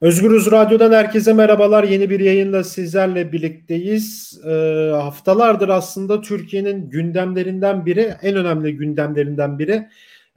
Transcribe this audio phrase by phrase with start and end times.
[0.00, 1.84] Özgürüz Radyo'dan herkese merhabalar.
[1.84, 4.40] Yeni bir yayında sizlerle birlikteyiz.
[4.44, 9.88] Ee, haftalardır aslında Türkiye'nin gündemlerinden biri, en önemli gündemlerinden biri.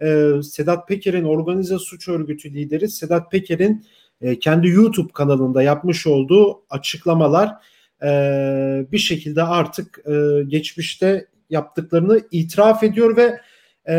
[0.02, 3.86] Ee, Sedat Peker'in organize suç örgütü lideri Sedat Peker'in
[4.22, 7.52] e, kendi YouTube kanalında yapmış olduğu açıklamalar
[8.04, 8.08] e,
[8.92, 13.42] bir şekilde artık e, geçmişte yaptıklarını itiraf ediyor ve
[13.90, 13.94] e,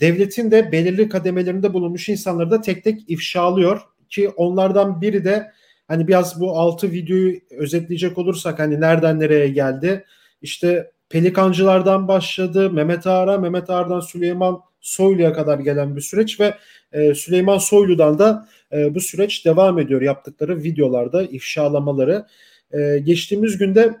[0.00, 5.52] devletin de belirli kademelerinde bulunmuş insanları da tek tek ifşalıyor ki onlardan biri de
[5.88, 10.04] hani biraz bu altı videoyu özetleyecek olursak hani nereden nereye geldi
[10.42, 16.54] işte Pelikancılardan başladı Mehmet Ağar'a Mehmet Ağar'dan Süleyman Soylu'ya kadar gelen bir süreç ve
[16.92, 22.26] e, Süleyman Soylu'dan da e, bu süreç devam ediyor yaptıkları videolarda ifşalamaları.
[22.72, 23.96] E, geçtiğimiz günde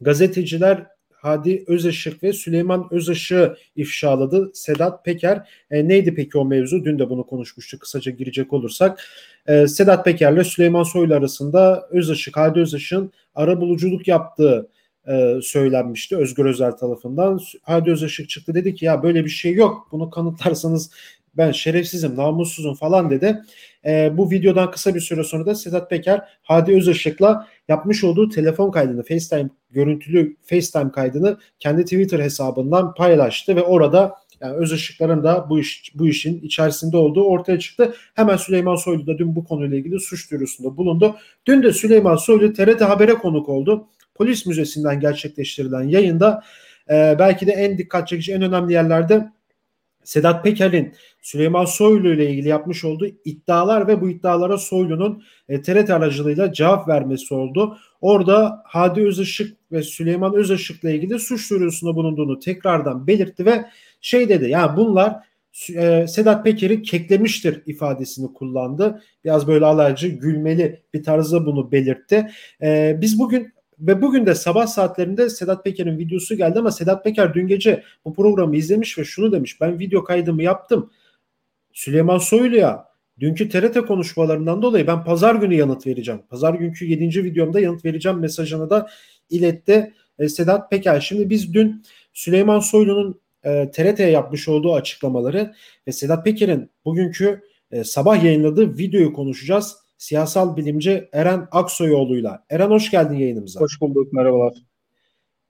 [0.00, 0.86] gazeteciler
[1.22, 5.48] Hadi Özışık ve Süleyman Özışık'ı ifşaladı Sedat Peker.
[5.70, 6.84] E, neydi peki o mevzu?
[6.84, 9.00] Dün de bunu konuşmuştuk kısaca girecek olursak.
[9.46, 14.68] E, Sedat Peker'le Süleyman Soylu arasında Özışık, Hadi Özışık'ın ara buluculuk yaptığı
[15.08, 17.40] e, söylenmişti Özgür Özel tarafından.
[17.62, 19.88] Hadi Özışık çıktı dedi ki ya böyle bir şey yok.
[19.92, 20.90] Bunu kanıtlarsanız
[21.36, 23.42] ben şerefsizim, namussuzum falan dedi.
[23.86, 28.70] E, bu videodan kısa bir süre sonra da Sedat Peker Hadi Özışık'la yapmış olduğu telefon
[28.70, 35.46] kaydını, FaceTime görüntülü FaceTime kaydını kendi Twitter hesabından paylaştı ve orada yani öz ışıkların da
[35.50, 37.94] bu iş bu işin içerisinde olduğu ortaya çıktı.
[38.14, 41.16] Hemen Süleyman Soylu da dün bu konuyla ilgili suç duyurusunda bulundu.
[41.46, 43.88] Dün de Süleyman Soylu TRT Haber'e konuk oldu.
[44.14, 46.42] Polis Müzesi'nden gerçekleştirilen yayında
[46.90, 49.32] e, belki de en dikkat çekici en önemli yerlerde
[50.04, 55.90] Sedat Peker'in Süleyman Soylu ile ilgili yapmış olduğu iddialar ve bu iddialara Soylu'nun e, TRT
[55.90, 57.78] aracılığıyla cevap vermesi oldu.
[58.00, 63.64] Orada Hadi Özışık ve Süleyman Özışık ile ilgili suç duyurusunda bulunduğunu tekrardan belirtti ve
[64.00, 65.16] şey dedi yani bunlar
[65.74, 69.02] e, Sedat Peker'i keklemiştir ifadesini kullandı.
[69.24, 72.30] Biraz böyle alaycı, gülmeli bir tarzda bunu belirtti.
[72.62, 73.52] E, biz bugün
[73.82, 78.14] ve bugün de sabah saatlerinde Sedat Peker'in videosu geldi ama Sedat Peker dün gece bu
[78.14, 79.60] programı izlemiş ve şunu demiş.
[79.60, 80.90] Ben video kaydımı yaptım.
[81.72, 82.84] Süleyman Soylu'ya
[83.20, 86.22] dünkü TRT konuşmalarından dolayı ben pazar günü yanıt vereceğim.
[86.28, 87.24] Pazar günkü 7.
[87.24, 88.88] videomda yanıt vereceğim mesajını da
[89.30, 91.00] iletti e, Sedat Peker.
[91.00, 95.54] Şimdi biz dün Süleyman Soylu'nun e, TRT'ye yapmış olduğu açıklamaları
[95.88, 102.44] ve Sedat Peker'in bugünkü e, sabah yayınladığı videoyu konuşacağız siyasal bilimci Eren Aksoyoğlu'yla.
[102.50, 103.60] Eren hoş geldin yayınımıza.
[103.60, 104.52] Hoş bulduk, merhabalar.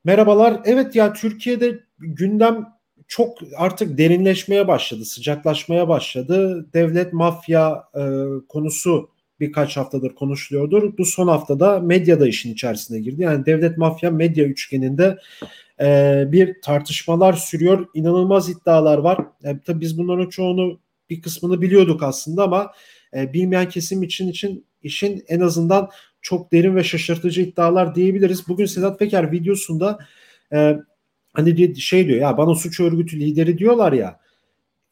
[0.04, 0.60] Merhabalar.
[0.64, 2.68] Evet ya Türkiye'de gündem
[3.08, 6.66] çok artık derinleşmeye başladı, sıcaklaşmaya başladı.
[6.74, 8.02] Devlet mafya e,
[8.48, 9.10] konusu
[9.40, 10.98] birkaç haftadır konuşuluyordur.
[10.98, 13.22] Bu son haftada medya da işin içerisine girdi.
[13.22, 15.18] Yani devlet mafya medya üçgeninde
[15.80, 17.86] e, bir tartışmalar sürüyor.
[17.94, 19.18] İnanılmaz iddialar var.
[19.44, 20.80] E, tabii biz bunların çoğunu
[21.10, 22.72] bir kısmını biliyorduk aslında ama
[23.16, 25.90] e, bilmeyen kesim için için işin en azından
[26.20, 28.48] çok derin ve şaşırtıcı iddialar diyebiliriz.
[28.48, 29.98] Bugün Sedat Peker videosunda
[30.52, 30.76] e,
[31.32, 34.20] hani şey diyor ya bana suç örgütü lideri diyorlar ya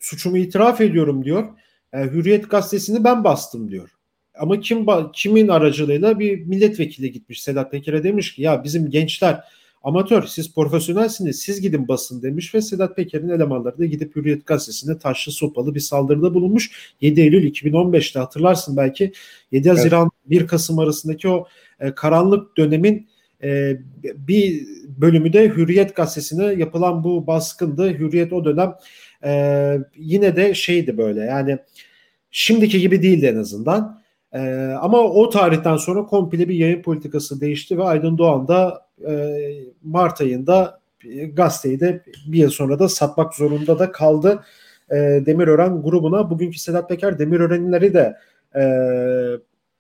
[0.00, 1.48] suçumu itiraf ediyorum diyor.
[1.92, 3.91] E, Hürriyet gazetesini ben bastım diyor.
[4.34, 9.44] Ama kim kimin aracılığıyla bir milletvekili gitmiş Sedat Peker'e demiş ki ya bizim gençler
[9.83, 14.99] Amatör siz profesyonelsiniz siz gidin basın demiş ve Sedat Peker'in elemanları da gidip Hürriyet Gazetesi'ne
[14.99, 16.95] taşlı sopalı bir saldırıda bulunmuş.
[17.01, 19.13] 7 Eylül 2015'te hatırlarsın belki
[19.53, 20.43] 7 Haziran evet.
[20.43, 21.47] 1 Kasım arasındaki o
[21.81, 23.09] e, karanlık dönemin
[23.43, 27.99] e, bir bölümü de Hürriyet Gazetesi'ne yapılan bu baskındı.
[27.99, 28.75] Hürriyet o dönem
[29.25, 31.59] e, yine de şeydi böyle yani
[32.31, 34.01] şimdiki gibi değildi en azından.
[34.33, 34.41] E,
[34.81, 38.90] ama o tarihten sonra komple bir yayın politikası değişti ve Aydın Doğan da
[39.83, 40.81] Mart ayında
[41.33, 44.44] gazeteyi de bir yıl sonra da satmak zorunda da kaldı.
[44.91, 44.97] E,
[45.27, 48.16] Demirören grubuna bugünkü Sedat Peker Demirörenleri de
[48.56, 48.62] e,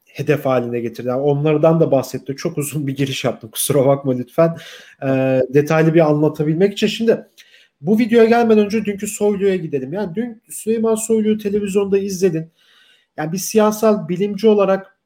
[0.06, 1.08] hedef haline getirdi.
[1.08, 2.36] Yani onlardan da bahsetti.
[2.36, 3.50] Çok uzun bir giriş yaptım.
[3.50, 4.56] Kusura bakma lütfen.
[5.02, 5.08] E,
[5.48, 6.86] detaylı bir anlatabilmek için.
[6.86, 7.26] Şimdi
[7.80, 9.92] bu videoya gelmeden önce dünkü Soylu'ya gidelim.
[9.92, 12.50] Yani dün Süleyman Soylu'yu televizyonda izledin.
[13.16, 14.98] Yani bir siyasal bilimci olarak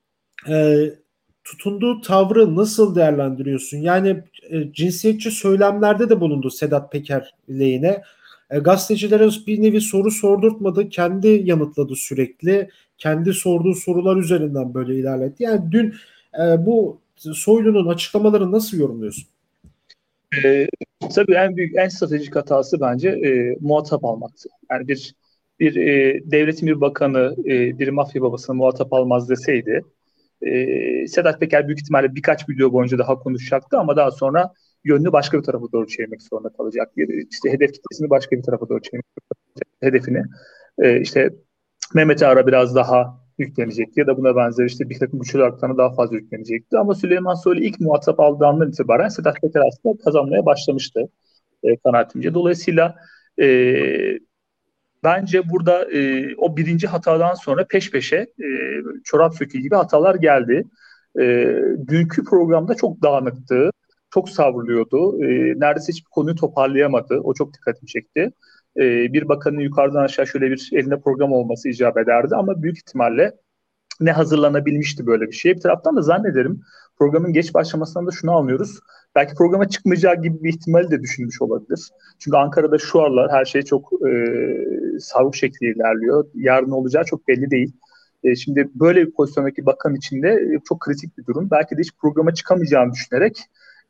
[0.49, 0.77] e,
[1.45, 3.79] tutunduğu tavrı nasıl değerlendiriyorsun?
[3.79, 8.03] Yani e, cinsiyetçi söylemlerde de bulundu Sedat Peker lehine.
[8.51, 10.89] E, gazetecilere bir nevi soru sordurtmadı.
[10.89, 12.69] Kendi yanıtladı sürekli.
[12.99, 15.43] Kendi sorduğu sorular üzerinden böyle ilerledi.
[15.43, 15.95] Yani dün
[16.41, 19.25] e, bu Soylu'nun açıklamalarını nasıl yorumluyorsun?
[20.45, 20.69] E,
[21.15, 24.49] tabii en büyük, en stratejik hatası bence e, muhatap almaktı.
[24.71, 25.15] Yani bir
[25.61, 29.85] bir e, devletin bir bakanı e, bir mafya babasını muhatap almaz deseydi
[30.47, 34.53] e, Sedat Peker büyük ihtimalle birkaç video boyunca daha konuşacaktı ama daha sonra
[34.85, 36.93] yönünü başka bir tarafa doğru çevirmek zorunda kalacak.
[37.31, 39.07] İşte hedef kitlesini başka bir tarafa doğru çevirmek
[39.81, 40.23] hedefini.
[40.79, 41.31] E, işte
[41.95, 45.95] Mehmet Ara biraz daha yüklenecekti ya da buna benzer işte bir takım güçlü haklarına daha
[45.95, 46.79] fazla yüklenecekti.
[46.79, 51.09] Ama Süleyman Soylu ilk muhatap aldığı andan itibaren Sedat Peker aslında kazanmaya başlamıştı
[51.63, 52.35] e, kanaatimce.
[52.35, 52.95] Dolayısıyla
[53.41, 53.47] e,
[55.05, 58.49] bence burada e, o birinci hatadan sonra peş peşe e,
[59.05, 60.65] çorap söküğü gibi hatalar geldi.
[61.21, 61.23] E,
[61.89, 63.71] dünkü programda çok dağınıktı,
[64.15, 65.25] çok savruluyordu.
[65.25, 65.29] E,
[65.61, 67.21] neredeyse hiçbir konuyu toparlayamadı.
[67.21, 68.31] O çok dikkatimi çekti
[68.77, 73.33] e, bir bakanın yukarıdan aşağı şöyle bir elinde program olması icap ederdi ama büyük ihtimalle
[74.01, 75.55] ne hazırlanabilmişti böyle bir şey.
[75.57, 76.61] Bir taraftan da zannederim
[76.99, 78.81] programın geç başlamasından da şunu anlıyoruz.
[79.15, 81.91] Belki programa çıkmayacağı gibi bir ihtimali de düşünmüş olabilir.
[82.19, 84.11] Çünkü Ankara'da şu aralar her şey çok e,
[85.01, 86.25] savuk şekli ilerliyor.
[86.35, 87.73] Yarın olacağı çok belli değil.
[88.25, 91.51] E, şimdi böyle bir pozisyondaki bakan içinde çok kritik bir durum.
[91.51, 93.39] Belki de hiç programa çıkamayacağını düşünerek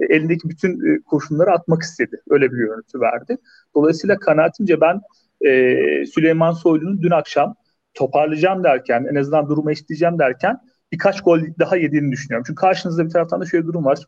[0.01, 2.23] e, elindeki bütün e, kurşunları atmak istedi.
[2.31, 3.37] Öyle bir görüntü verdi.
[3.75, 5.01] Dolayısıyla kanaatimce ben
[5.47, 7.55] e, Süleyman Soylu'nun dün akşam
[7.95, 10.59] toparlayacağım derken, en azından durumu eşitleyeceğim derken
[10.93, 12.45] birkaç gol daha yediğini düşünüyorum.
[12.47, 13.99] Çünkü karşınızda bir taraftan da şöyle bir durum var.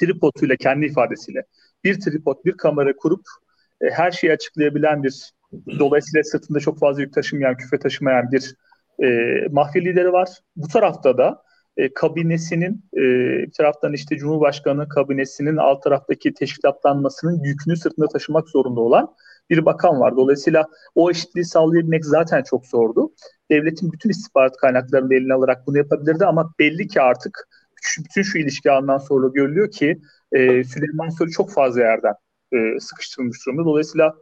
[0.00, 1.42] Tripoduyla, kendi ifadesiyle
[1.84, 3.22] bir tripod, bir kamera kurup
[3.80, 5.32] e, her şeyi açıklayabilen bir,
[5.78, 8.54] dolayısıyla sırtında çok fazla yük taşımayan, küfe taşımayan bir
[9.02, 9.08] e,
[9.50, 10.28] mafya lideri var.
[10.56, 11.42] Bu tarafta da
[11.76, 13.00] e, kabinesinin e,
[13.46, 19.14] bir taraftan işte Cumhurbaşkanı kabinesinin alt taraftaki teşkilatlanmasının yükünü sırtında taşımak zorunda olan
[19.50, 20.16] bir bakan var.
[20.16, 23.12] Dolayısıyla o eşitliği sağlayabilmek zaten çok zordu.
[23.50, 27.48] Devletin bütün istihbarat kaynaklarını eline alarak bunu yapabilirdi ama belli ki artık
[27.98, 30.00] bütün şu ilişki andan sonra görülüyor ki
[30.32, 32.14] e, Süleyman Soylu çok fazla yerden
[32.52, 33.64] e, sıkıştırılmış durumda.
[33.64, 34.14] Dolayısıyla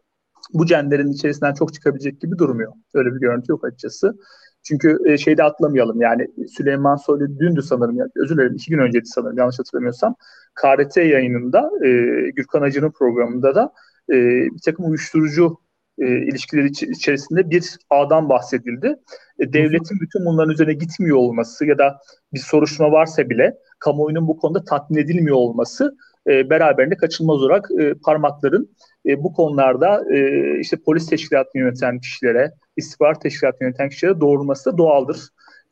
[0.53, 2.73] bu cenderin içerisinden çok çıkabilecek gibi durmuyor.
[2.95, 4.17] Öyle bir görüntü yok açıkçası.
[4.63, 9.07] Çünkü e, şeyde atlamayalım yani Süleyman Soylu dündü sanırım yani özür dilerim iki gün önceydi
[9.07, 10.15] sanırım yanlış hatırlamıyorsam
[10.55, 11.91] KRT yayınında e,
[12.31, 13.73] Gürkan Acı'nın programında da
[14.11, 14.15] e,
[14.55, 15.59] bir takım uyuşturucu
[15.99, 18.97] e, ilişkileri içerisinde bir ağdan bahsedildi.
[19.39, 21.99] E, devletin bütün bunların üzerine gitmiyor olması ya da
[22.33, 25.97] bir soruşturma varsa bile kamuoyunun bu konuda tatmin edilmiyor olması
[26.27, 28.77] e, beraberinde kaçınılmaz olarak e, parmakların
[29.07, 35.19] e, bu konularda e, işte polis teşkilatını yöneten kişilere, istihbarat teşkilatını yöneten kişilere doğurması doğaldır.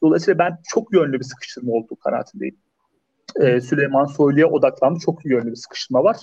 [0.03, 2.57] Dolayısıyla ben çok yönlü bir sıkıştırma olduğu kanaatindeyim.
[3.41, 4.99] E, Süleyman Soylu'ya odaklandı.
[4.99, 6.17] Çok yönlü bir sıkıştırma var.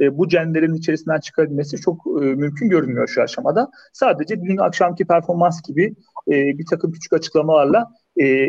[0.00, 3.70] E, bu cenderin içerisinden çıkabilmesi çok e, mümkün görünmüyor şu aşamada.
[3.92, 5.94] Sadece dün akşamki performans gibi
[6.28, 7.86] e, bir takım küçük açıklamalarla
[8.20, 8.48] e,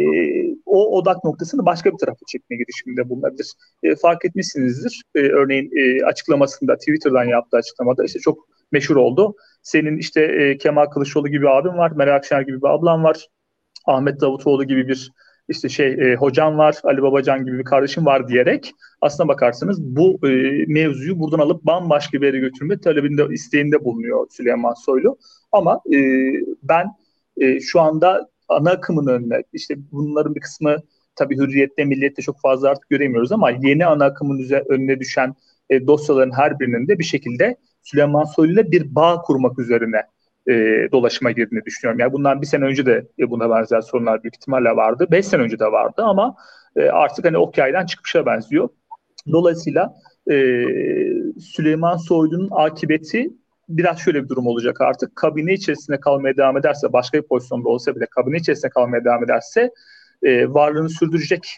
[0.66, 3.54] o odak noktasını başka bir tarafa çekme girişiminde bulunabilir.
[3.84, 5.04] E, fark etmişsinizdir.
[5.16, 9.36] E, örneğin e, açıklamasında Twitter'dan yaptığı açıklamada işte çok meşhur oldu.
[9.62, 13.28] Senin işte e, Kemal Kılıçdaroğlu gibi abin var, Meral Akşener gibi bir ablam var,
[13.86, 15.12] Ahmet Davutoğlu gibi bir
[15.50, 20.28] işte şey e, hocam var, Ali Babacan gibi bir kardeşim var diyerek aslına bakarsanız bu
[20.28, 20.30] e,
[20.68, 25.18] mevzuyu buradan alıp bambaşka bir yere götürme talebinde, isteğinde bulunuyor Süleyman Soylu.
[25.52, 26.00] Ama e,
[26.64, 26.88] ben
[27.38, 30.78] e, şu anda ana akımın önüne işte bunların bir kısmı
[31.16, 35.36] tabii hürriyette milliyette çok fazla artık göremiyoruz ama yeni ana akımın önüne düşen
[35.70, 40.02] e, dosyaların her birinin de bir şekilde Süleyman Soylu ile bir bağ kurmak üzerine
[40.50, 42.00] e, dolaşıma girdiğini düşünüyorum.
[42.00, 45.08] Yani bundan bir sene önce de e, buna benzer sorunlar büyük ihtimalle vardı.
[45.12, 46.36] Beş sene önce de vardı ama
[46.76, 48.70] e, artık hani ok yaydan çıkmışa benziyor.
[49.32, 49.96] Dolayısıyla
[50.32, 50.36] e,
[51.40, 53.30] Süleyman Soylu'nun akıbeti
[53.70, 55.16] biraz şöyle bir durum olacak artık.
[55.16, 59.72] Kabine içerisinde kalmaya devam ederse, başka bir pozisyonda olsa bile kabine içerisinde kalmaya devam ederse
[60.24, 61.50] e, varlığını sürdürecek,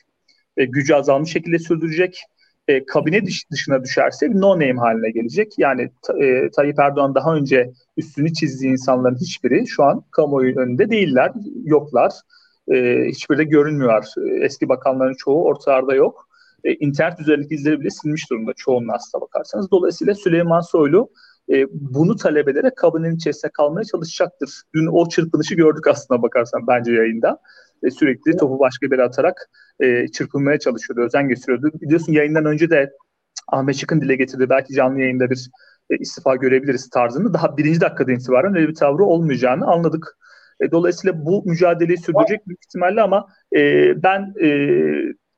[0.58, 2.24] e, gücü azalmış şekilde sürdürecek.
[2.72, 5.54] E, kabine dış, dışına düşerse bir no name haline gelecek.
[5.58, 11.32] Yani e, Tayyip Erdoğan daha önce üstünü çizdiği insanların hiçbiri şu an kamuoyu önünde değiller,
[11.64, 12.12] yoklar.
[12.72, 14.04] E, hiçbiri de görünmüyor.
[14.18, 16.28] E, eski bakanların çoğu ortalarda yok.
[16.64, 19.72] E, internet üzerindeki izleri bile silmiş durumda çoğunun aslına bakarsanız.
[19.72, 21.10] Dolayısıyla Süleyman Soylu
[21.50, 24.62] e, bunu talep ederek kabinenin içerisinde kalmaya çalışacaktır.
[24.76, 27.40] Dün o çırpınışı gördük aslında bakarsan bence yayında.
[27.84, 29.50] E, sürekli topu başka bir atarak
[29.82, 31.72] e, çırpınmaya çalışıyordu, özen gösteriyordu.
[31.82, 32.94] Biliyorsun yayından önce de
[33.48, 34.50] Ahmet Çıkın dile getirdi.
[34.50, 35.50] Belki canlı yayında bir
[35.90, 37.34] e, istifa görebiliriz tarzını.
[37.34, 40.18] Daha birinci dakikada itibaren öyle bir tavrı olmayacağını anladık.
[40.62, 43.60] E, dolayısıyla bu mücadeleyi sürdürecek büyük ihtimalle ama e,
[44.04, 44.50] ben e,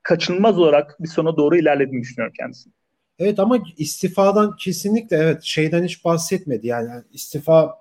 [0.03, 2.73] kaçınılmaz olarak bir sona doğru ilerlediğini düşünüyorum kendisini.
[3.19, 6.67] Evet ama istifadan kesinlikle evet şeyden hiç bahsetmedi.
[6.67, 7.75] Yani istifa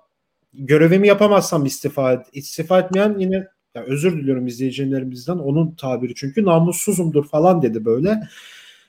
[0.53, 2.25] görevimi yapamazsam istifa et.
[2.33, 8.23] İstifa etmeyen yine ya özür diliyorum izleyicilerimizden onun tabiri çünkü namussuzumdur falan dedi böyle.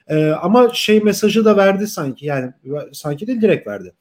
[0.08, 2.52] Ee, ama şey mesajı da verdi sanki yani
[2.92, 3.92] sanki de direkt verdi.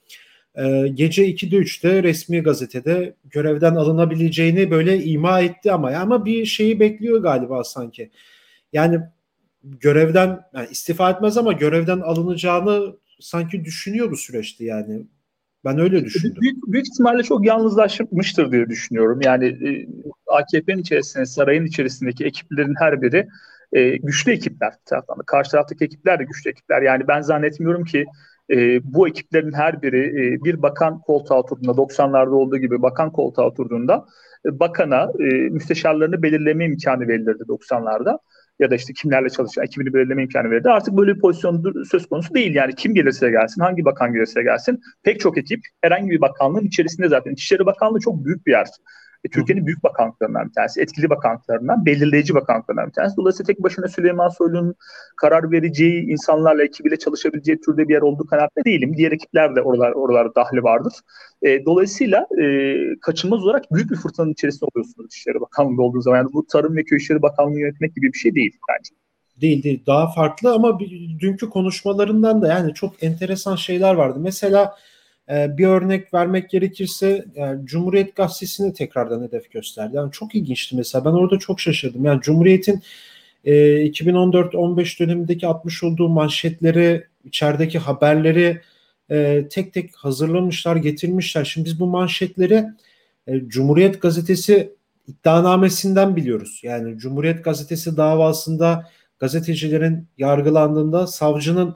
[0.57, 6.79] Ee, gece 2'de 3'te resmi gazetede görevden alınabileceğini böyle ima etti ama ama bir şeyi
[6.79, 8.11] bekliyor galiba sanki.
[8.73, 8.99] Yani
[9.63, 15.03] görevden yani istifa etmez ama görevden alınacağını sanki düşünüyor bu süreçte yani.
[15.65, 16.41] Ben öyle düşündüm.
[16.41, 19.19] Büyük, büyük ihtimalle çok yalnızlaşmıştır diye düşünüyorum.
[19.21, 19.87] Yani e,
[20.27, 23.27] AKP'nin içerisinde, sarayın içerisindeki ekiplerin her biri
[23.73, 25.17] e, güçlü ekipler taraftan.
[25.25, 26.81] Karşı taraftaki ekipler de güçlü ekipler.
[26.81, 28.05] Yani ben zannetmiyorum ki
[28.49, 33.45] e, bu ekiplerin her biri e, bir bakan koltuğa oturduğunda, 90'larda olduğu gibi bakan koltuğa
[33.45, 34.05] oturduğunda
[34.45, 38.19] e, bakana e, müsteşarlarını belirleme imkanı verilirdi 90'larda
[38.59, 40.69] ya da işte kimlerle çalışan ekibini belirleme imkanı verildi.
[40.69, 42.55] Artık böyle bir pozisyon söz konusu değil.
[42.55, 47.07] Yani kim gelirse gelsin, hangi bakan gelirse gelsin pek çok ekip herhangi bir bakanlığın içerisinde
[47.07, 47.31] zaten.
[47.31, 48.67] İçişleri Bakanlığı çok büyük bir yer.
[49.23, 53.17] E, Türkiye'nin büyük bakanlıklarından bir tanesi, etkili bakanlıklarından, belirleyici bakanlıklarından bir tanesi.
[53.17, 54.75] Dolayısıyla tek başına Süleyman Soylu'nun
[55.17, 58.97] karar vereceği, insanlarla, ekibiyle çalışabileceği türde bir yer olduğu kanaatinde değilim.
[58.97, 60.93] Diğer ekipler de oralar, oralarda dahli vardır.
[61.41, 66.17] E, dolayısıyla e, kaçınılmaz olarak büyük bir fırtınanın içerisinde oluyorsunuz İçişleri Bakanlığı olduğu zaman.
[66.17, 68.95] Yani bu Tarım ve Köy İşleri Bakanlığı yönetmek gibi bir şey değil bence
[69.41, 70.79] değil değil daha farklı ama
[71.19, 74.19] dünkü konuşmalarından da yani çok enteresan şeyler vardı.
[74.21, 74.75] Mesela
[75.29, 79.95] ee, bir örnek vermek gerekirse yani Cumhuriyet Gazetesi'ni tekrardan hedef gösterdi.
[79.95, 81.05] Yani çok ilginçti mesela.
[81.05, 82.05] Ben orada çok şaşırdım.
[82.05, 82.81] Yani Cumhuriyet'in
[83.45, 83.53] e,
[83.87, 88.61] 2014-15 dönemindeki atmış olduğu manşetleri, içerideki haberleri
[89.11, 91.43] e, tek tek hazırlamışlar, getirmişler.
[91.45, 92.65] Şimdi biz bu manşetleri
[93.27, 94.73] e, Cumhuriyet Gazetesi
[95.07, 96.61] iddianamesinden biliyoruz.
[96.63, 98.89] Yani Cumhuriyet Gazetesi davasında
[99.19, 101.75] gazetecilerin yargılandığında savcının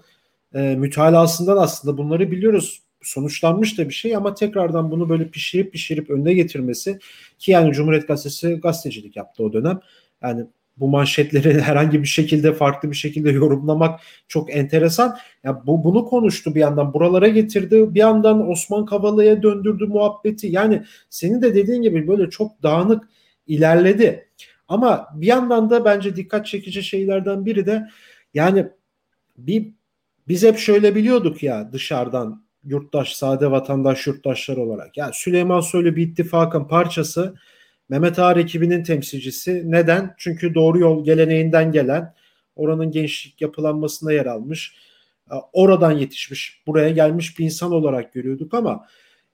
[0.56, 6.10] e, mütalasından aslında bunları biliyoruz sonuçlanmış da bir şey ama tekrardan bunu böyle pişirip pişirip
[6.10, 7.00] önüne getirmesi
[7.40, 9.80] ki yani Cumhuriyet Gazetesi gazetecilik yaptı o dönem.
[10.22, 10.46] Yani
[10.78, 15.18] bu manşetleri herhangi bir şekilde farklı bir şekilde yorumlamak çok enteresan.
[15.44, 17.96] Ya bu bunu konuştu bir yandan buralara getirdi.
[17.96, 20.48] Bir yandan Osman Kavala'ya döndürdü muhabbeti.
[20.48, 23.10] Yani senin de dediğin gibi böyle çok dağınık
[23.48, 24.28] ilerledi.
[24.68, 27.88] Ama bir yandan da bence dikkat çekici şeylerden biri de
[28.34, 28.68] yani
[29.38, 29.74] bir
[30.28, 34.98] biz hep şöyle biliyorduk ya dışarıdan yurttaş, sade vatandaş yurttaşlar olarak.
[34.98, 37.36] Yani Süleyman Soylu bir ittifakın parçası.
[37.90, 39.72] Mehmet Ağar ekibinin temsilcisi.
[39.72, 40.16] Neden?
[40.18, 42.14] Çünkü doğru yol geleneğinden gelen,
[42.56, 44.76] oranın gençlik yapılanmasında yer almış,
[45.32, 48.86] e, oradan yetişmiş, buraya gelmiş bir insan olarak görüyorduk ama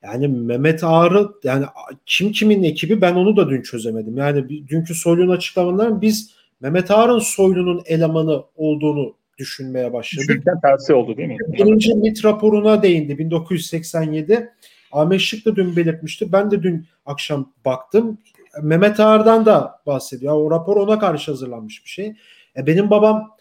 [0.04, 1.66] yani Mehmet Ağar'ı yani
[2.06, 4.18] kim kimin ekibi ben onu da dün çözemedim.
[4.18, 10.30] Yani dünkü Soylu'nun açıklamalarından biz Mehmet Ağar'ın Soylu'nun elemanı olduğunu düşünmeye başladık.
[10.30, 11.38] Düşünürken tersi oldu değil mi?
[11.48, 14.50] Birinci MIT raporuna değindi 1987.
[14.92, 16.32] Ahmet Şık da dün belirtmişti.
[16.32, 18.18] Ben de dün akşam baktım.
[18.62, 20.34] Mehmet Ağar'dan da bahsediyor.
[20.34, 22.16] O rapor ona karşı hazırlanmış bir şey.
[22.58, 23.38] E benim babam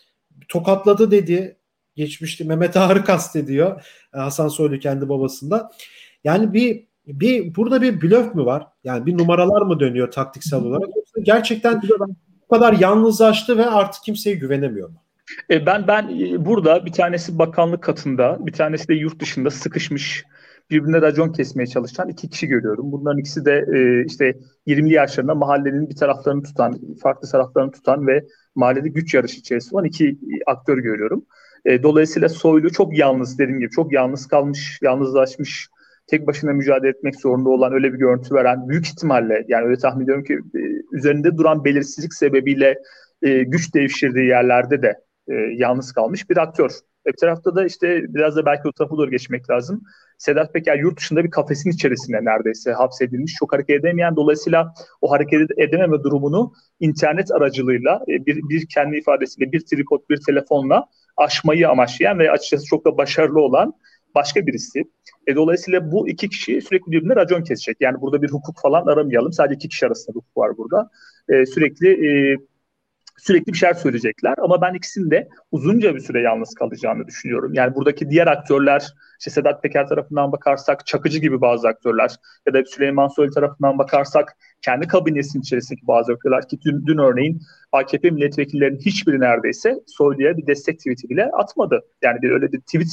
[0.48, 1.56] tokatladı dedi.
[1.96, 2.44] Geçmişti.
[2.44, 3.84] Mehmet Ağar'ı kastediyor.
[4.14, 5.70] E, Hasan Soylu kendi babasında.
[6.24, 8.66] Yani bir bir burada bir blöf mü var?
[8.84, 10.88] Yani bir numaralar mı dönüyor taktiksel olarak?
[11.22, 11.82] Gerçekten
[12.42, 15.02] bu kadar yalnızlaştı ve artık kimseye güvenemiyor mu?
[15.50, 20.24] E, ben ben e, burada bir tanesi bakanlık katında, bir tanesi de yurt dışında sıkışmış
[20.70, 22.92] birbirine racon kesmeye çalışan iki kişi görüyorum.
[22.92, 28.24] Bunların ikisi de e, işte 20'li yaşlarında mahallenin bir taraflarını tutan, farklı taraflarını tutan ve
[28.54, 31.24] mahallede güç yarışı içerisinde olan iki aktör görüyorum.
[31.64, 35.68] E, dolayısıyla Soylu çok yalnız dediğim gibi çok yalnız kalmış, yalnızlaşmış,
[36.06, 40.04] tek başına mücadele etmek zorunda olan öyle bir görüntü veren büyük ihtimalle yani öyle tahmin
[40.04, 40.60] ediyorum ki e,
[40.96, 42.78] üzerinde duran belirsizlik sebebiyle
[43.22, 44.94] e, güç devşirdiği yerlerde de
[45.28, 46.70] e, yalnız kalmış bir aktör.
[47.06, 49.82] Bir tarafta da işte biraz da belki o tarafa doğru geçmek lazım.
[50.18, 53.34] Sedat Peker yurt dışında bir kafesin içerisinde neredeyse hapsedilmiş.
[53.34, 59.52] Çok hareket edemeyen dolayısıyla o hareket edememe durumunu internet aracılığıyla e, bir, bir kendi ifadesiyle
[59.52, 60.86] bir tripod bir telefonla
[61.16, 63.74] aşmayı amaçlayan ve açıkçası çok da başarılı olan
[64.14, 64.82] başka birisi.
[65.26, 67.76] E, dolayısıyla bu iki kişi sürekli birbirine racon kesecek.
[67.80, 69.32] Yani burada bir hukuk falan aramayalım.
[69.32, 70.90] Sadece iki kişi arasında hukuk var burada.
[71.28, 72.36] E, sürekli e,
[73.22, 74.34] sürekli bir şeyler söyleyecekler.
[74.38, 77.54] Ama ben ikisinin de uzunca bir süre yalnız kalacağını düşünüyorum.
[77.54, 82.64] Yani buradaki diğer aktörler, işte Sedat Peker tarafından bakarsak Çakıcı gibi bazı aktörler ya da
[82.64, 87.40] Süleyman Soylu tarafından bakarsak kendi kabinesinin içerisindeki bazı aktörler ki dün, dün örneğin
[87.72, 91.80] AKP milletvekillerinin hiçbiri neredeyse Soylu'ya bir destek tweeti bile atmadı.
[92.02, 92.88] Yani bir öyle bir tweet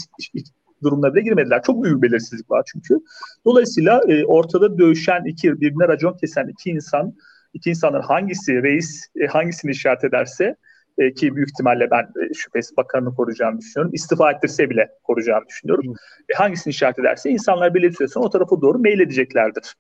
[0.84, 1.62] durumuna bile girmediler.
[1.64, 3.00] Çok büyük belirsizlik var çünkü.
[3.46, 7.14] Dolayısıyla e, ortada dövüşen iki, birbirine racon kesen iki insan
[7.54, 10.56] iki insanın hangisi reis e, hangisini işaret ederse
[10.98, 13.94] e, ki büyük ihtimalle ben e, şüphesiz bakanını koruyacağını düşünüyorum.
[13.94, 15.94] İstifa ettirse bile koruyacağını düşünüyorum.
[16.30, 19.76] E, hangisini işaret ederse insanlar belli bir süre sonra o tarafa doğru meyledeceklerdir.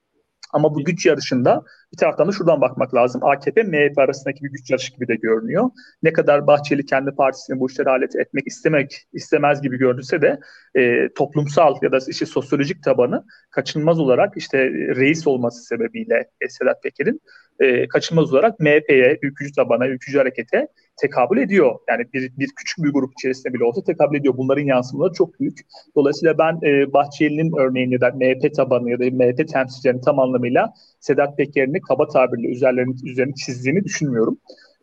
[0.53, 3.23] Ama bu güç yarışında bir taraftan da şuradan bakmak lazım.
[3.23, 5.69] AKP MHP arasındaki bir güç yarışı gibi de görünüyor.
[6.03, 10.39] Ne kadar Bahçeli kendi partisini bu işlere alet etmek istemek istemez gibi görünse de
[10.75, 16.83] e, toplumsal ya da işte sosyolojik tabanı kaçınılmaz olarak işte reis olması sebebiyle e, Sedat
[16.83, 17.21] Peker'in
[17.59, 20.67] e, kaçınılmaz olarak MHP'ye, ülkücü tabana, ülkücü harekete
[21.01, 21.75] tekabül ediyor.
[21.89, 24.37] Yani bir, bir küçük bir grup içerisinde bile olsa tekabül ediyor.
[24.37, 25.59] Bunların yansımaları çok büyük.
[25.95, 30.73] Dolayısıyla ben e, Bahçeli'nin örneğini ya da MHP tabanı ya da MHP temsilcilerinin tam anlamıyla
[30.99, 34.37] Sedat Peker'ini kaba tabirle üzerlerini, üzerine çizdiğini düşünmüyorum.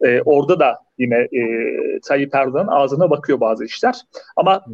[0.04, 1.42] E, orada da yine e,
[2.09, 3.95] Tayyip Erdoğan'ın ağzına bakıyor bazı işler.
[4.37, 4.64] Ama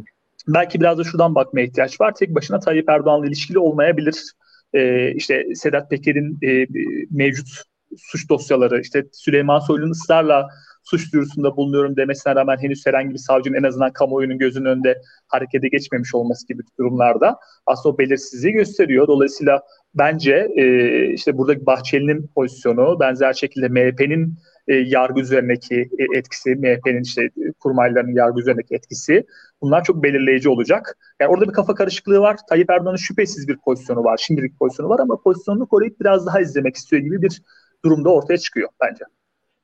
[0.47, 2.15] belki biraz da şuradan bakmaya ihtiyaç var.
[2.15, 4.33] Tek başına Tayyip Erdoğan'la ilişkili olmayabilir.
[4.73, 6.67] E, işte Sedat Peker'in e,
[7.11, 7.63] mevcut
[7.97, 10.47] suç dosyaları, işte Süleyman Soylu'nun ısrarla
[10.83, 15.67] suç duyurusunda bulunuyorum demesine rağmen henüz herhangi bir savcının en azından kamuoyunun gözünün önünde harekete
[15.67, 19.07] geçmemiş olması gibi durumlarda aslında o belirsizliği gösteriyor.
[19.07, 19.61] Dolayısıyla
[19.95, 24.35] bence e, işte burada Bahçeli'nin pozisyonu benzer şekilde MHP'nin
[24.67, 29.25] e, yargı üzerindeki e, etkisi, MHP'nin işte kurmaylarının yargı üzerindeki etkisi
[29.61, 30.97] bunlar çok belirleyici olacak.
[31.19, 32.37] Yani orada bir kafa karışıklığı var.
[32.49, 36.75] Tayyip Erdoğan'ın şüphesiz bir pozisyonu var, şimdilik pozisyonu var ama pozisyonunu koruyup biraz daha izlemek
[36.75, 37.41] istiyor gibi bir
[37.85, 39.05] durumda ortaya çıkıyor bence.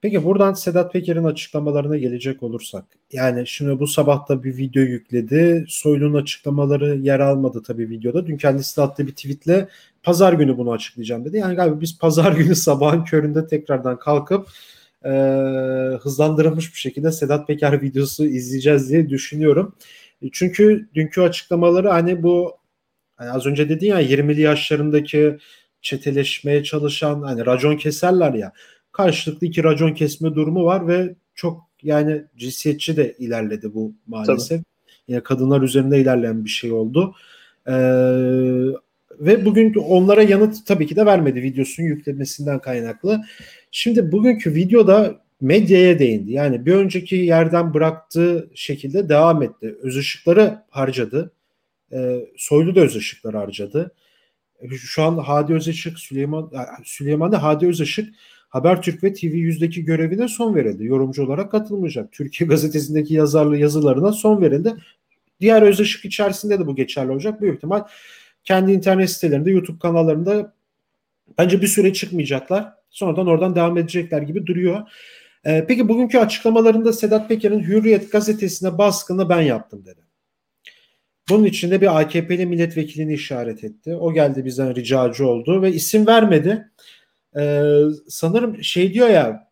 [0.02, 2.86] Peki buradan Sedat Peker'in açıklamalarına gelecek olursak.
[3.12, 5.66] Yani şimdi bu sabah da bir video yükledi.
[5.68, 8.28] Soylu'nun açıklamaları yer almadı tabii videoda.
[8.28, 9.68] Dün kendisi de attığı bir tweetle
[10.04, 11.38] pazar günü bunu açıklayacağım dedi.
[11.38, 14.48] Yani galiba biz pazar günü sabahın köründe tekrardan kalkıp
[15.06, 15.10] e,
[16.02, 19.76] hızlandırılmış bir şekilde Sedat Peker videosu izleyeceğiz diye düşünüyorum.
[20.32, 22.58] Çünkü dünkü açıklamaları hani bu
[23.16, 25.38] hani az önce dedin ya 20'li yaşlarındaki
[25.82, 28.54] çeteleşmeye çalışan hani racon keserler ya
[28.92, 34.50] karşılıklı iki racon kesme durumu var ve çok yani cinsiyetçi de ilerledi bu maalesef.
[34.50, 34.64] Tabii.
[35.08, 37.16] Yani kadınlar üzerinde ilerleyen bir şey oldu.
[37.68, 37.74] Ee,
[39.20, 43.22] ve bugün onlara yanıt tabii ki de vermedi videosunun yüklemesinden kaynaklı.
[43.72, 46.32] Şimdi bugünkü videoda medyaya değindi.
[46.32, 49.76] Yani bir önceki yerden bıraktığı şekilde devam etti.
[49.82, 51.32] Öz ışıkları harcadı.
[51.94, 53.92] E, Soylu da öz ışıkları harcadı.
[54.62, 56.52] E, şu an Hadi Özışık, Süleyman
[56.84, 58.16] Süleyman'da Hadi Özışık
[58.50, 60.86] Habertürk ve TV100'deki görevine son verildi.
[60.86, 62.12] Yorumcu olarak katılmayacak.
[62.12, 64.74] Türkiye gazetesindeki yazarlı yazılarına son verildi.
[65.40, 67.42] Diğer öz ışık içerisinde de bu geçerli olacak.
[67.42, 67.84] Büyük ihtimal
[68.44, 70.54] kendi internet sitelerinde, YouTube kanallarında
[71.38, 72.74] bence bir süre çıkmayacaklar.
[72.90, 74.82] Sonradan oradan devam edecekler gibi duruyor.
[75.46, 80.09] Ee, peki bugünkü açıklamalarında Sedat Peker'in Hürriyet gazetesine baskını ben yaptım dedi.
[81.30, 83.96] Bunun içinde bir AKP'li milletvekilini işaret etti.
[83.96, 86.72] O geldi bizden ricacı oldu ve isim vermedi.
[87.40, 89.50] Ee, sanırım şey diyor ya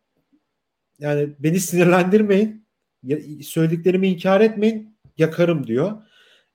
[0.98, 2.66] yani beni sinirlendirmeyin
[3.42, 5.92] söylediklerimi inkar etmeyin yakarım diyor.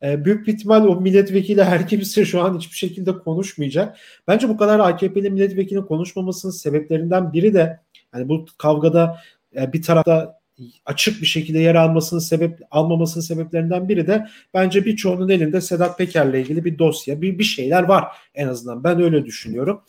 [0.04, 3.98] Ee, büyük bir ihtimal o milletvekili her kimse şu an hiçbir şekilde konuşmayacak.
[4.28, 7.80] Bence bu kadar AKP'li milletvekilinin konuşmamasının sebeplerinden biri de
[8.14, 9.20] yani bu kavgada
[9.56, 10.43] e, bir tarafta
[10.86, 16.34] açık bir şekilde yer almasının sebep almamasının sebeplerinden biri de bence birçoğunun elinde Sedat Peker'le
[16.34, 18.84] ilgili bir dosya, bir bir şeyler var en azından.
[18.84, 19.82] Ben öyle düşünüyorum.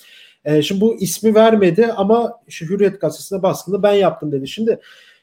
[0.45, 4.49] E, şimdi bu ismi vermedi ama şu Hürriyet gazetesine baskını ben yaptım dedi.
[4.49, 4.81] Şimdi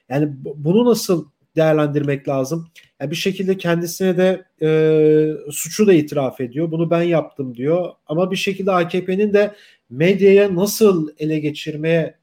[0.09, 1.25] yani bunu nasıl
[1.55, 2.67] değerlendirmek lazım?
[2.99, 6.71] Yani bir şekilde kendisine de e, suçu da itiraf ediyor.
[6.71, 7.89] Bunu ben yaptım diyor.
[8.07, 9.55] Ama bir şekilde AKP'nin de
[9.89, 12.15] medyaya nasıl ele geçirmeye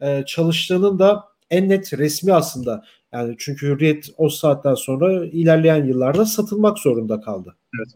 [0.00, 2.84] e, çalıştığının da en net resmi aslında.
[3.12, 7.56] Yani çünkü Hürriyet o saatten sonra ilerleyen yıllarda satılmak zorunda kaldı.
[7.78, 7.88] Evet.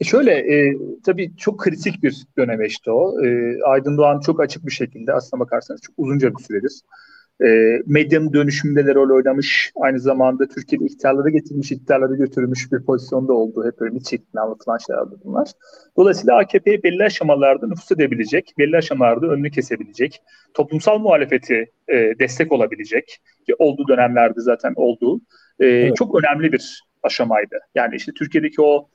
[0.00, 3.24] E şöyle e, tabii çok kritik bir döneme işte o.
[3.24, 6.72] E, Aydın Doğan çok açık bir şekilde aslına bakarsanız çok uzunca bir süredir
[7.44, 9.72] e, medyanın dönüşümünde de rol oynamış.
[9.80, 15.14] Aynı zamanda Türkiye'de iktidarları getirmiş, iktidarları götürmüş bir pozisyonda olduğu hep öyle şeklinde anlatılan şeylerdi
[15.24, 15.48] bunlar.
[15.96, 20.22] Dolayısıyla AKP'yi belli aşamalarda nüfus edebilecek, belli aşamalarda önünü kesebilecek,
[20.54, 25.20] toplumsal muhalefeti e, destek olabilecek ki olduğu dönemlerde zaten olduğu
[25.60, 25.96] e, evet.
[25.96, 27.58] çok önemli bir aşamaydı.
[27.74, 28.88] Yani işte Türkiye'deki o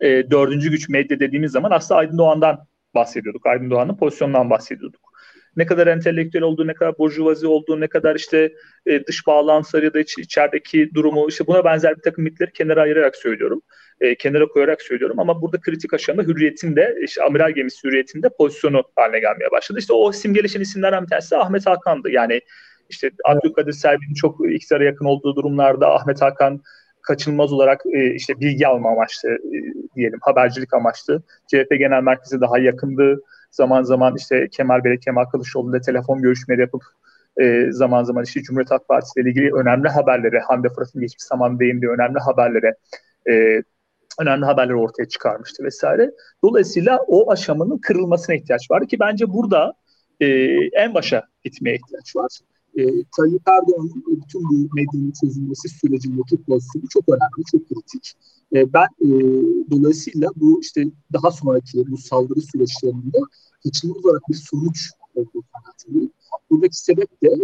[0.00, 3.46] e, dördüncü güç medya dediğimiz zaman aslında Aydın Doğan'dan bahsediyorduk.
[3.46, 5.07] Aydın Doğan'ın pozisyonundan bahsediyorduk.
[5.58, 8.52] Ne kadar entelektüel olduğu, ne kadar burjuvazi olduğu, ne kadar işte
[8.86, 12.82] e, dış bağlantıları ya da iç, içerideki durumu, işte buna benzer bir takım mitleri kenara
[12.82, 13.62] ayırarak söylüyorum.
[14.00, 18.28] E, kenara koyarak söylüyorum ama burada kritik aşamada hürriyetin de, işte amiral gemisi hürriyetin de
[18.38, 19.78] pozisyonu haline gelmeye başladı.
[19.78, 22.10] İşte o simgeleşen isimlerden bir tanesi Ahmet Hakan'dı.
[22.10, 22.40] Yani
[22.88, 26.62] işte Abdülkadir Selvi'nin çok iktidara yakın olduğu durumlarda Ahmet Hakan
[27.02, 29.58] kaçınılmaz olarak e, işte bilgi alma amaçlı e,
[29.96, 33.20] diyelim habercilik amaçlı CHP Genel Merkezi daha yakındı.
[33.50, 36.82] Zaman zaman işte Kemal Bey, Kemal Kılıçdaroğlu ile telefon görüşmeleri yapıp
[37.40, 41.60] e, zaman zaman işte Cumhuriyet Halk Partisi ile ilgili önemli haberleri, Hande Fırat'ın geçmiş zaman
[41.60, 42.74] değindiği önemli haberlere
[43.30, 43.62] e,
[44.20, 46.10] önemli haberler ortaya çıkarmıştı vesaire.
[46.44, 49.72] Dolayısıyla o aşamanın kırılmasına ihtiyaç vardı ki bence burada
[50.20, 50.26] e,
[50.72, 52.38] en başa gitmeye ihtiyaç var
[52.78, 52.82] e,
[53.16, 58.12] Tayyip Erdoğan'ın bütün bu medyanın çözülmesi sürecindeki pozisyonu çok önemli, çok kritik.
[58.54, 59.08] E, ben e,
[59.70, 63.18] dolayısıyla bu işte daha sonraki bu saldırı süreçlerinde
[63.64, 66.10] kaçınılmaz olarak bir sonuç olduğu kanaatindeyim.
[66.50, 67.38] Buradaki sebep de e,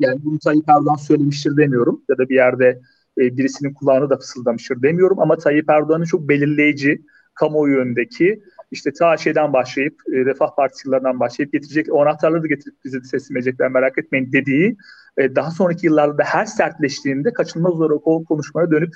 [0.00, 2.80] yani bunu Tayyip Erdoğan söylemiştir demiyorum ya da bir yerde
[3.18, 7.02] e, birisinin kulağını da fısıldamıştır demiyorum ama Tayyip Erdoğan'ın çok belirleyici
[7.34, 12.74] kamuoyu yönündeki işte ta şeyden başlayıp e, Refah Partilerinden başlayıp getirecek o anahtarları da getirip
[12.84, 14.76] bize teslim edecekler merak etmeyin dediği
[15.18, 18.94] e, daha sonraki yıllarda her sertleştiğinde kaçınılmaz olarak o konuşmaya dönüp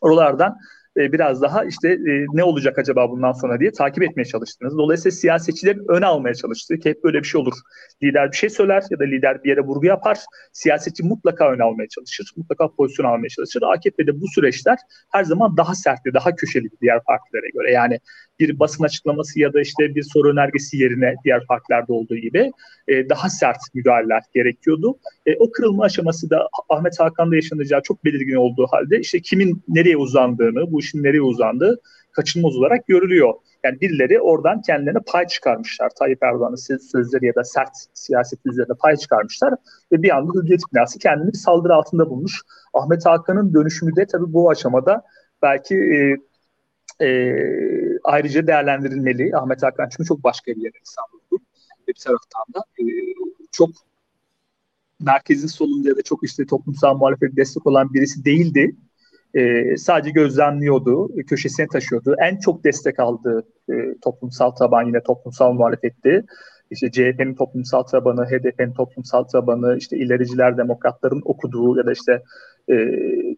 [0.00, 0.58] oralardan
[0.96, 4.78] e, biraz daha işte e, ne olacak acaba bundan sonra diye takip etmeye çalıştınız.
[4.78, 7.54] Dolayısıyla siyasetçilerin ön almaya çalıştığı ki hep böyle bir şey olur.
[8.02, 10.18] Lider bir şey söyler ya da lider bir yere vurgu yapar.
[10.52, 12.32] Siyasetçi mutlaka ön almaya çalışır.
[12.36, 13.62] Mutlaka pozisyon almaya çalışır.
[13.62, 14.78] AKP'de bu süreçler
[15.12, 17.72] her zaman daha sertti, daha köşeli diğer partilere göre.
[17.72, 17.98] Yani
[18.38, 22.50] bir basın açıklaması ya da işte bir soru önergesi yerine diğer partilerde olduğu gibi
[22.88, 24.98] e, daha sert müdahaleler gerekiyordu.
[25.26, 29.96] E, o kırılma aşaması da Ahmet Hakan'da yaşanacağı çok belirgin olduğu halde işte kimin nereye
[29.96, 31.80] uzandığını, bu işin nereye uzandığı
[32.12, 33.34] kaçınılmaz olarak görülüyor.
[33.64, 35.90] Yani birileri oradan kendilerine pay çıkarmışlar.
[35.98, 39.54] Tayyip Erdoğan'ın sözleri ya da sert siyaset üzerine pay çıkarmışlar.
[39.92, 42.40] Ve bir anda Hürriyet binası kendini saldırı altında bulmuş.
[42.74, 45.02] Ahmet Hakan'ın dönüşümü de tabii bu aşamada
[45.42, 46.16] belki e,
[47.06, 47.34] e,
[48.04, 49.36] ayrıca değerlendirilmeli.
[49.36, 51.44] Ahmet Hakan çünkü çok başka bir yere İstanbul'du.
[51.88, 52.84] Bir taraftan da e,
[53.52, 53.70] çok
[55.02, 58.76] merkezin solunda ya da çok işte toplumsal muhalefet destek olan birisi değildi.
[59.34, 62.16] E, sadece gözlemliyordu, köşesine taşıyordu.
[62.18, 66.24] En çok destek aldığı e, toplumsal taban yine toplumsal muhalefetti.
[66.70, 72.22] İşte CHP'nin toplumsal tabanı, HDP'nin toplumsal tabanı, işte ilericiler, demokratların okuduğu ya da işte
[72.70, 72.74] e,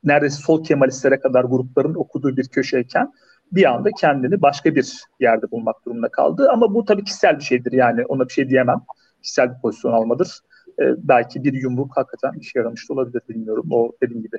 [0.04, 3.12] neredeyse sol Kemalistlere kadar grupların okuduğu bir köşeyken
[3.52, 6.48] bir anda kendini başka bir yerde bulmak durumunda kaldı.
[6.52, 8.80] Ama bu tabii kişisel bir şeydir yani ona bir şey diyemem.
[9.22, 10.40] Kişisel bir pozisyon almadır.
[10.80, 13.66] E, belki bir yumruk hakikaten işe yaramış olabilir bilmiyorum.
[13.70, 14.36] O dediğim gibi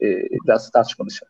[0.00, 0.06] e,
[0.44, 1.24] biraz tartışma dışı.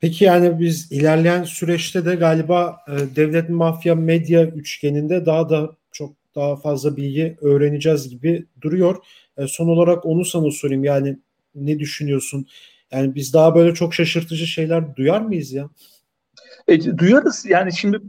[0.00, 6.12] Peki yani biz ilerleyen süreçte de galiba e, devlet mafya medya üçgeninde daha da çok
[6.34, 8.96] daha fazla bilgi öğreneceğiz gibi duruyor.
[9.36, 11.18] E, son olarak onu sana sorayım yani
[11.54, 12.46] ne düşünüyorsun?
[12.92, 15.70] Yani biz daha böyle çok şaşırtıcı şeyler duyar mıyız ya?
[16.68, 18.00] E, duyarız yani şimdi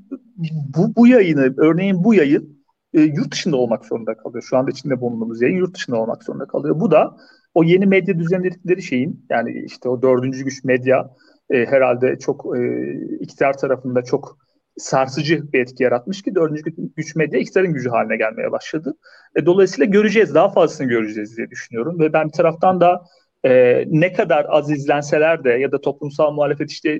[0.76, 2.61] bu, bu yayını örneğin bu yayın
[2.94, 4.44] e, yurt dışında olmak zorunda kalıyor.
[4.50, 6.80] Şu anda içinde bulunduğumuz yayın yurt dışında olmak zorunda kalıyor.
[6.80, 7.18] Bu da
[7.54, 11.10] o yeni medya düzenledikleri şeyin yani işte o dördüncü güç medya
[11.50, 14.38] e, herhalde çok e, iktidar tarafında çok
[14.78, 16.64] sarsıcı bir etki yaratmış ki dördüncü
[16.98, 18.94] güç medya iktidarın gücü haline gelmeye başladı.
[19.36, 22.00] E, dolayısıyla göreceğiz, daha fazlasını göreceğiz diye düşünüyorum.
[22.00, 23.02] Ve ben bir taraftan da
[23.46, 27.00] e, ne kadar az izlenseler de ya da toplumsal muhalefet işte e,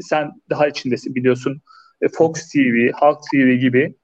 [0.00, 1.60] sen daha içindesin biliyorsun
[2.00, 3.94] e, Fox TV, Halk TV gibi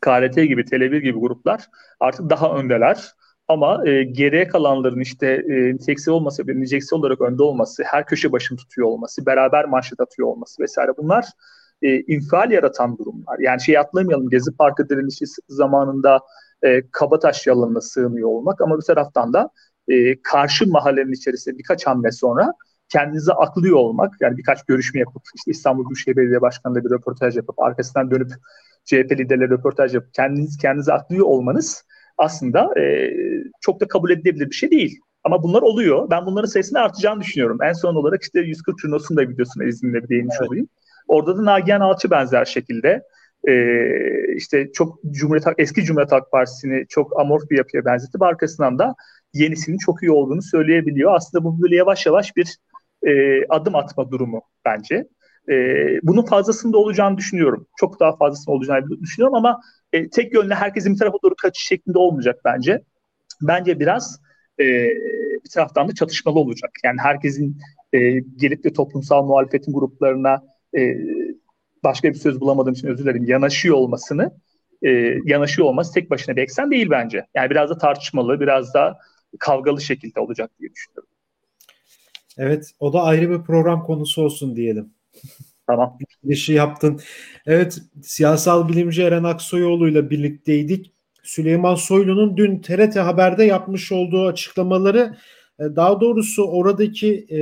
[0.00, 1.66] KRT gibi, Tele1 gibi gruplar
[2.00, 3.12] artık daha öndeler.
[3.48, 8.32] Ama e, geriye kalanların işte e, niteliksel olması, bir niceliksel olarak önde olması, her köşe
[8.32, 11.24] başını tutuyor olması, beraber manşet atıyor olması vesaire bunlar
[11.82, 13.38] e, infial yaratan durumlar.
[13.38, 16.20] Yani şey atlamayalım Gezi Parkı direnişi zamanında
[16.62, 19.50] e, Kabataş yalanına sığınıyor olmak ama bir taraftan da
[19.88, 22.52] e, karşı mahallenin içerisinde birkaç hamle sonra
[22.88, 27.58] kendinize aklıyor olmak yani birkaç görüşme yapıp işte İstanbul Büyükşehir Belediye Başkanı'nda bir röportaj yapıp
[27.60, 28.30] arkasından dönüp
[28.84, 31.84] CHP liderleri röportaj yapıp kendiniz kendinize aklıyor olmanız
[32.18, 33.10] aslında e,
[33.60, 35.00] çok da kabul edilebilir bir şey değil.
[35.24, 36.10] Ama bunlar oluyor.
[36.10, 37.58] Ben bunların sayısını artacağını düşünüyorum.
[37.62, 40.48] En son olarak işte 140 Cunos'un da videosuna izinle bir değinmiş evet.
[40.48, 40.68] olayım.
[41.08, 43.02] Orada da Nagihan Alçı benzer şekilde
[43.48, 43.54] e,
[44.34, 48.94] işte çok Cumhuriyet eski Cumhuriyet Halk Partisi'ni çok amorf bir yapıya benzetip arkasından da
[49.34, 51.14] yenisinin çok iyi olduğunu söyleyebiliyor.
[51.14, 52.56] Aslında bu böyle yavaş yavaş bir
[53.06, 55.08] e, adım atma durumu bence.
[55.50, 55.54] E,
[56.02, 57.66] bunun fazlasında olacağını düşünüyorum.
[57.76, 59.60] Çok daha fazlasında olacağını düşünüyorum ama
[59.92, 62.82] e, tek yönlü herkesin bir tarafa doğru kaçış şeklinde olmayacak bence.
[63.42, 64.20] Bence biraz
[64.60, 64.64] e,
[65.44, 66.70] bir taraftan da çatışmalı olacak.
[66.84, 67.58] Yani herkesin
[67.92, 67.98] e,
[68.36, 70.42] gelip de toplumsal muhalefetin gruplarına
[70.78, 70.96] e,
[71.84, 74.32] başka bir söz bulamadığım için özür dilerim yanaşıyor olmasını
[74.82, 74.90] e,
[75.24, 77.26] yanaşıyor olması tek başına bir eksen değil bence.
[77.34, 78.98] Yani biraz da tartışmalı, biraz da
[79.38, 81.08] kavgalı şekilde olacak diye düşünüyorum.
[82.38, 84.90] Evet, o da ayrı bir program konusu olsun diyelim.
[85.66, 85.98] Tamam.
[86.24, 87.00] İşi yaptın.
[87.46, 90.92] Evet, siyasal bilimci Eren Aksoyoğlu ile birlikteydik.
[91.22, 95.16] Süleyman Soylu'nun dün TRT Haber'de yapmış olduğu açıklamaları
[95.58, 97.40] e, daha doğrusu oradaki e,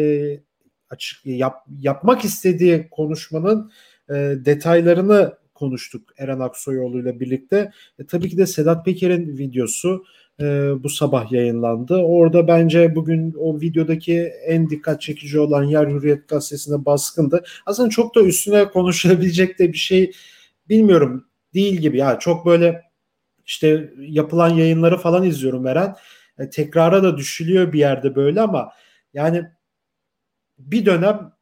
[0.91, 3.73] açık yap, yapmak istediği konuşmanın
[4.11, 4.15] e,
[4.45, 7.73] detaylarını konuştuk Eren Aksoyoğlu ile birlikte.
[7.99, 10.05] E, tabii ki de Sedat Peker'in videosu
[10.41, 10.45] e,
[10.83, 11.97] bu sabah yayınlandı.
[11.97, 17.45] Orada bence bugün o videodaki en dikkat çekici olan yer Hürriyet Gazetesi'ne baskındı.
[17.67, 20.13] Aslında çok da üstüne konuşulabilecek de bir şey
[20.69, 21.99] bilmiyorum değil gibi.
[21.99, 22.83] Ya çok böyle
[23.47, 25.97] işte yapılan yayınları falan izliyorum Eren.
[26.39, 28.73] E, tekrara da düşülüyor bir yerde böyle ama
[29.15, 29.45] yani
[30.59, 31.33] bir dönem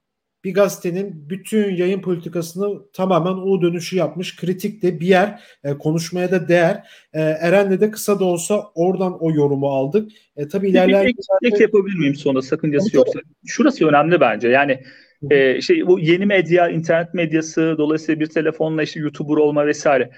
[0.45, 4.37] bir gazetenin bütün yayın politikasını tamamen U dönüşü yapmış.
[4.37, 6.91] Kritik de bir yer, e, konuşmaya da değer.
[7.13, 10.11] E, Eren'le de kısa da olsa oradan o yorumu aldık.
[10.37, 11.07] E, tabii ilerleyen...
[11.43, 13.21] Bir ek, yapabilir miyim sonra sakıncası tabii, yoksa?
[13.47, 14.49] Şurası önemli bence.
[14.49, 14.83] Yani
[15.31, 20.11] e, şey bu yeni medya, internet medyası, dolayısıyla bir telefonla işte YouTuber olma vesaire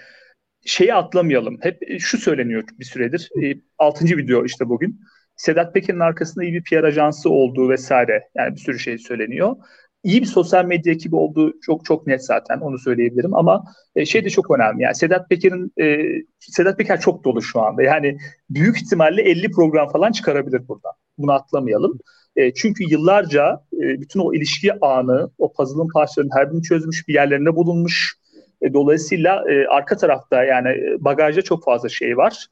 [0.64, 1.59] şeyi atlamayalım.
[1.62, 3.31] Hep şu söyleniyor bir süredir.
[3.44, 4.04] E, 6.
[4.04, 5.00] video işte bugün.
[5.37, 9.57] Sedat Peker'in arkasında iyi bir PR ajansı olduğu vesaire yani bir sürü şey söyleniyor
[10.04, 13.34] iyi bir sosyal medya ekibi olduğu çok çok net zaten onu söyleyebilirim.
[13.34, 13.64] Ama
[13.96, 14.82] e, şey de çok önemli.
[14.82, 15.98] Yani Sedat Peker'in e,
[16.38, 17.82] Sedat Peker çok dolu şu anda.
[17.82, 18.18] Yani
[18.50, 20.92] büyük ihtimalle 50 program falan çıkarabilir buradan.
[21.18, 21.98] Bunu atlamayalım.
[22.37, 27.14] E, çünkü yıllarca e, bütün o ilişki anı o puzzle'ın parçalarının her birini çözmüş bir
[27.14, 28.18] yerlerinde bulunmuş.
[28.62, 32.46] E, dolayısıyla e, arka tarafta yani e, bagajda çok fazla şey var.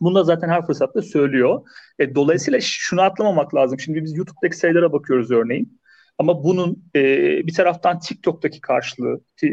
[0.00, 1.62] Bunu da zaten her fırsatta söylüyor.
[1.98, 3.80] E, dolayısıyla şunu atlamamak lazım.
[3.80, 5.80] Şimdi biz YouTube'daki sayılara bakıyoruz örneğin.
[6.18, 7.02] Ama bunun e,
[7.46, 9.50] bir taraftan TikTok'taki karşılığı, e,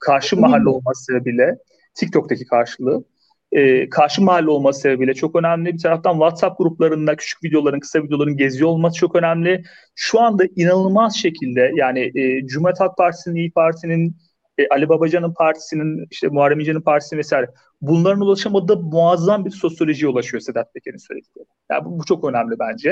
[0.00, 1.56] karşı mahalle olması sebebiyle,
[1.94, 3.04] TikTok'taki karşılığı,
[3.52, 5.72] e, karşı mahalle olması sebebiyle çok önemli.
[5.74, 9.62] Bir taraftan WhatsApp gruplarında küçük videoların, kısa videoların geziyor olması çok önemli.
[9.94, 14.16] Şu anda inanılmaz şekilde yani e, Cumhuriyet Halk Partisi'nin, İyi Parti'nin,
[14.58, 20.40] e, Ali Babacan'ın partisinin, işte Muharrem İnce'nin partisinin vesaire bunların ulaşamadığı muazzam bir sosyolojiye ulaşıyor
[20.40, 21.46] Sedat Peker'in söyledikleri.
[21.70, 22.90] Yani bu, bu çok önemli bence.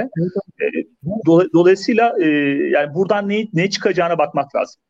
[0.61, 0.67] E,
[1.27, 2.27] do, dolayısıyla e,
[2.71, 4.83] yani buradan ne, ne çıkacağına bakmak lazım.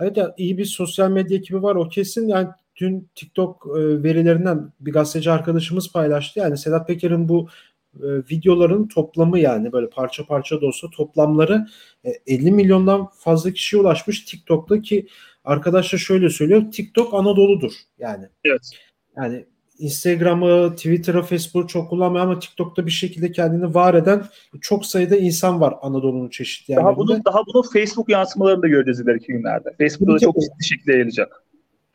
[0.00, 2.28] Evet yani iyi bir sosyal medya ekibi var o kesin.
[2.28, 6.40] Yani dün TikTok e, verilerinden bir gazeteci arkadaşımız paylaştı.
[6.40, 7.48] Yani Sedat Peker'in bu
[7.96, 11.66] e, videoların toplamı yani böyle parça parça da olsa toplamları
[12.04, 15.06] e, 50 milyondan fazla kişiye ulaşmış TikTok'ta ki
[15.44, 18.24] arkadaşlar şöyle söylüyor TikTok Anadolu'dur yani.
[18.44, 18.70] Evet.
[19.16, 19.44] Yani
[19.78, 24.24] Instagram'ı, Twitter'ı, Facebook'u çok kullanmıyor ama TikTok'ta bir şekilde kendini var eden
[24.60, 26.90] çok sayıda insan var Anadolu'nun çeşitli yerlerinde.
[26.90, 29.74] Daha bunu, daha bunu Facebook yansımalarını da göreceğiz ileriki günlerde.
[29.78, 31.44] Facebook'ta da çok ciddi şekilde yayılacak.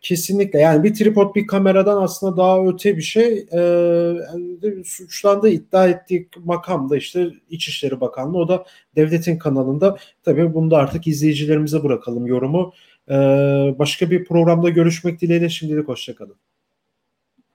[0.02, 6.30] Kesinlikle yani bir tripod bir kameradan aslında daha öte bir şey e, suçlandığı iddia ettiği
[6.44, 12.28] makam da işte İçişleri Bakanlığı o da devletin kanalında tabii bunu da artık izleyicilerimize bırakalım
[12.28, 12.74] yorumu.
[13.10, 13.16] E,
[13.80, 16.36] başka bir programda görüşmek dileğiyle şimdilik hoşçakalın.